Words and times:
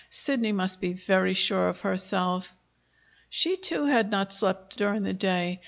Sidney 0.09 0.51
must 0.51 0.81
be 0.81 0.93
very 0.93 1.35
sure 1.35 1.69
of 1.69 1.81
herself. 1.81 2.55
She, 3.29 3.55
too, 3.55 3.85
had 3.85 4.09
not 4.09 4.33
slept 4.33 4.75
during 4.75 5.03
the 5.03 5.13
day. 5.13 5.59